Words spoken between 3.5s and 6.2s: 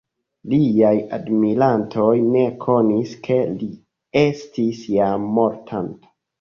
li estis jam mortanta.